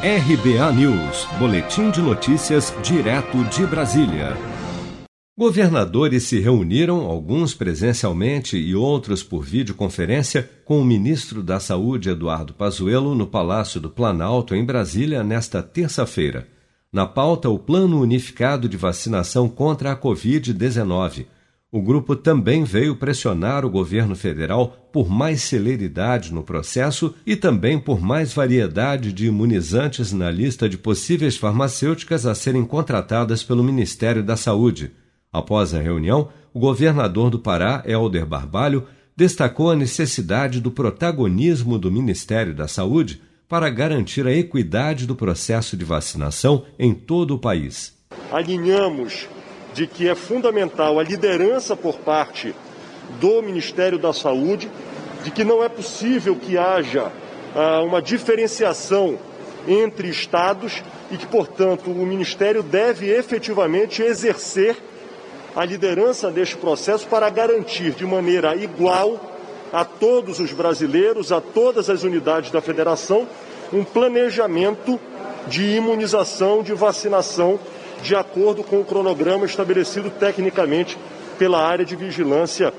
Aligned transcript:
RBA 0.00 0.72
News, 0.74 1.26
Boletim 1.40 1.90
de 1.90 2.00
Notícias, 2.00 2.72
direto 2.84 3.42
de 3.46 3.66
Brasília. 3.66 4.36
Governadores 5.36 6.22
se 6.22 6.38
reuniram, 6.38 7.00
alguns 7.00 7.52
presencialmente 7.52 8.56
e 8.56 8.76
outros 8.76 9.24
por 9.24 9.44
videoconferência, 9.44 10.48
com 10.64 10.80
o 10.80 10.84
ministro 10.84 11.42
da 11.42 11.58
Saúde, 11.58 12.10
Eduardo 12.10 12.54
Pazuello, 12.54 13.12
no 13.16 13.26
Palácio 13.26 13.80
do 13.80 13.90
Planalto, 13.90 14.54
em 14.54 14.64
Brasília, 14.64 15.24
nesta 15.24 15.64
terça-feira. 15.64 16.46
Na 16.92 17.04
pauta, 17.04 17.50
o 17.50 17.58
Plano 17.58 18.00
Unificado 18.00 18.68
de 18.68 18.76
Vacinação 18.76 19.48
contra 19.48 19.90
a 19.90 19.96
Covid-19 19.96 21.26
o 21.70 21.82
grupo 21.82 22.16
também 22.16 22.64
veio 22.64 22.96
pressionar 22.96 23.64
o 23.64 23.70
governo 23.70 24.16
federal 24.16 24.88
por 24.90 25.10
mais 25.10 25.42
celeridade 25.42 26.32
no 26.32 26.42
processo 26.42 27.14
e 27.26 27.36
também 27.36 27.78
por 27.78 28.00
mais 28.00 28.32
variedade 28.32 29.12
de 29.12 29.26
imunizantes 29.26 30.10
na 30.12 30.30
lista 30.30 30.66
de 30.66 30.78
possíveis 30.78 31.36
farmacêuticas 31.36 32.24
a 32.24 32.34
serem 32.34 32.64
contratadas 32.64 33.42
pelo 33.42 33.62
Ministério 33.62 34.22
da 34.22 34.34
Saúde. 34.34 34.92
Após 35.30 35.74
a 35.74 35.80
reunião, 35.80 36.30
o 36.54 36.58
governador 36.58 37.28
do 37.28 37.38
Pará, 37.38 37.82
Helder 37.86 38.24
Barbalho, 38.24 38.84
destacou 39.14 39.70
a 39.70 39.76
necessidade 39.76 40.62
do 40.62 40.70
protagonismo 40.70 41.78
do 41.78 41.92
Ministério 41.92 42.54
da 42.54 42.66
Saúde 42.66 43.20
para 43.46 43.68
garantir 43.68 44.26
a 44.26 44.32
equidade 44.32 45.06
do 45.06 45.14
processo 45.14 45.76
de 45.76 45.84
vacinação 45.84 46.64
em 46.78 46.94
todo 46.94 47.34
o 47.34 47.38
país. 47.38 47.94
Alinhamos 48.32 49.28
de 49.78 49.86
que 49.86 50.08
é 50.08 50.14
fundamental 50.16 50.98
a 50.98 51.04
liderança 51.04 51.76
por 51.76 51.98
parte 51.98 52.52
do 53.20 53.40
Ministério 53.40 53.96
da 53.96 54.12
Saúde, 54.12 54.68
de 55.22 55.30
que 55.30 55.44
não 55.44 55.62
é 55.62 55.68
possível 55.68 56.34
que 56.34 56.58
haja 56.58 57.12
ah, 57.54 57.82
uma 57.82 58.02
diferenciação 58.02 59.16
entre 59.68 60.08
estados 60.08 60.82
e 61.12 61.16
que, 61.16 61.28
portanto, 61.28 61.92
o 61.92 62.04
Ministério 62.04 62.60
deve 62.60 63.08
efetivamente 63.08 64.02
exercer 64.02 64.76
a 65.54 65.64
liderança 65.64 66.28
deste 66.28 66.56
processo 66.56 67.06
para 67.06 67.30
garantir 67.30 67.92
de 67.92 68.04
maneira 68.04 68.56
igual 68.56 69.32
a 69.72 69.84
todos 69.84 70.40
os 70.40 70.52
brasileiros, 70.52 71.30
a 71.30 71.40
todas 71.40 71.88
as 71.88 72.02
unidades 72.02 72.50
da 72.50 72.60
federação, 72.60 73.28
um 73.72 73.84
planejamento 73.84 74.98
de 75.46 75.76
imunização, 75.76 76.64
de 76.64 76.74
vacinação 76.74 77.60
de 78.02 78.14
acordo 78.14 78.62
com 78.62 78.80
o 78.80 78.84
cronograma 78.84 79.46
estabelecido 79.46 80.10
tecnicamente 80.10 80.98
pela 81.38 81.64
área 81.64 81.84
de 81.84 81.96
vigilância 81.96 82.72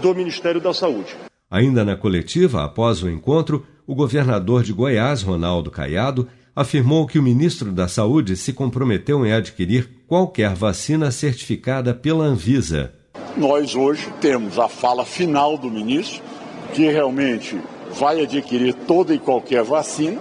do 0.00 0.14
Ministério 0.14 0.60
da 0.60 0.72
Saúde. 0.72 1.14
Ainda 1.50 1.84
na 1.84 1.96
coletiva, 1.96 2.64
após 2.64 3.02
o 3.02 3.08
encontro, 3.08 3.66
o 3.86 3.94
governador 3.94 4.62
de 4.62 4.72
Goiás, 4.72 5.22
Ronaldo 5.22 5.70
Caiado, 5.70 6.28
afirmou 6.54 7.06
que 7.06 7.18
o 7.18 7.22
ministro 7.22 7.72
da 7.72 7.88
Saúde 7.88 8.36
se 8.36 8.52
comprometeu 8.52 9.26
em 9.26 9.32
adquirir 9.32 9.88
qualquer 10.06 10.54
vacina 10.54 11.10
certificada 11.10 11.92
pela 11.92 12.24
Anvisa. 12.24 12.92
Nós 13.36 13.74
hoje 13.74 14.08
temos 14.20 14.58
a 14.58 14.68
fala 14.68 15.04
final 15.04 15.58
do 15.58 15.70
ministro, 15.70 16.22
que 16.72 16.88
realmente 16.88 17.58
vai 17.98 18.22
adquirir 18.22 18.74
toda 18.74 19.14
e 19.14 19.18
qualquer 19.18 19.62
vacina 19.62 20.20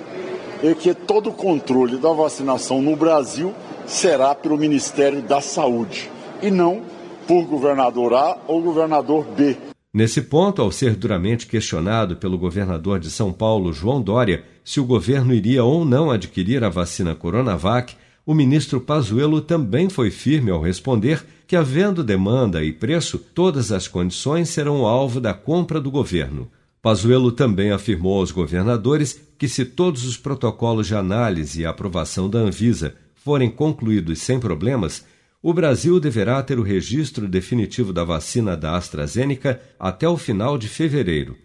e 0.64 0.74
que 0.74 0.94
todo 0.94 1.30
o 1.30 1.34
controle 1.34 1.98
da 1.98 2.12
vacinação 2.12 2.82
no 2.82 2.96
Brasil 2.96 3.54
será 3.86 4.34
pelo 4.34 4.58
Ministério 4.58 5.22
da 5.22 5.42
Saúde 5.42 6.10
e 6.42 6.50
não 6.50 6.82
por 7.28 7.46
governador 7.46 8.14
A 8.14 8.38
ou 8.48 8.62
governador 8.62 9.26
B. 9.26 9.58
Nesse 9.94 10.24
ponto, 10.24 10.62
ao 10.62 10.72
ser 10.72 10.96
duramente 10.96 11.46
questionado 11.46 12.16
pelo 12.16 12.38
governador 12.38 13.00
de 13.00 13.12
São 13.12 13.32
Paulo, 13.32 13.72
João 13.72 14.02
Dória, 14.02 14.44
se 14.66 14.80
o 14.80 14.86
governo 14.86 15.34
iria 15.34 15.64
ou 15.64 15.86
não 15.86 16.10
adquirir 16.10 16.64
a 16.64 16.70
vacina 16.70 17.14
Coronavac, 17.14 17.96
o 18.26 18.34
ministro 18.34 18.82
Pazuello 18.82 19.42
também 19.42 19.90
foi 19.90 20.10
firme 20.10 20.50
ao 20.50 20.62
responder 20.62 21.24
que, 21.46 21.56
havendo 21.56 22.04
demanda 22.04 22.64
e 22.64 22.72
preço, 22.72 23.20
todas 23.20 23.72
as 23.72 23.88
condições 23.88 24.50
serão 24.50 24.86
alvo 24.86 25.20
da 25.20 25.34
compra 25.34 25.80
do 25.80 25.92
governo. 25.92 26.50
Pazuello 26.82 27.32
também 27.32 27.72
afirmou 27.72 28.20
aos 28.20 28.32
governadores 28.32 29.22
que, 29.38 29.48
se 29.48 29.64
todos 29.64 30.06
os 30.06 30.18
protocolos 30.18 30.88
de 30.88 30.96
análise 30.96 31.62
e 31.62 31.66
aprovação 31.66 32.30
da 32.30 32.40
Anvisa 32.40 32.96
forem 33.24 33.50
concluídos 33.50 34.22
sem 34.22 34.40
problemas, 34.40 35.06
o 35.42 35.54
Brasil 35.54 36.00
deverá 36.00 36.42
ter 36.44 36.60
o 36.60 36.64
registro 36.64 37.28
definitivo 37.28 37.94
da 37.94 38.04
vacina 38.04 38.56
da 38.56 38.76
AstraZeneca 38.76 39.62
até 39.80 40.08
o 40.08 40.18
final 40.18 40.58
de 40.58 40.68
fevereiro. 40.68 41.38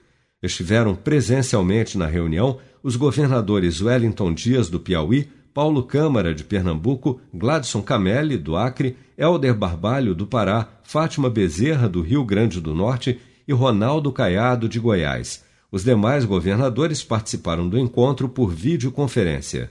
Estiveram 0.42 0.94
presencialmente 0.94 1.96
na 1.96 2.06
reunião 2.06 2.58
os 2.82 2.96
governadores 2.96 3.80
Wellington 3.80 4.32
Dias, 4.32 4.68
do 4.68 4.78
Piauí, 4.78 5.28
Paulo 5.54 5.82
Câmara, 5.82 6.34
de 6.34 6.44
Pernambuco, 6.44 7.20
Gladson 7.32 7.82
Camelli, 7.82 8.36
do 8.36 8.56
Acre, 8.56 8.96
Helder 9.16 9.54
Barbalho, 9.54 10.14
do 10.14 10.26
Pará, 10.26 10.68
Fátima 10.82 11.28
Bezerra, 11.28 11.88
do 11.88 12.02
Rio 12.02 12.24
Grande 12.24 12.60
do 12.60 12.74
Norte 12.74 13.18
e 13.46 13.52
Ronaldo 13.52 14.12
Caiado, 14.12 14.68
de 14.68 14.78
Goiás. 14.78 15.44
Os 15.70 15.84
demais 15.84 16.24
governadores 16.24 17.02
participaram 17.02 17.68
do 17.68 17.78
encontro 17.78 18.28
por 18.28 18.52
videoconferência. 18.52 19.70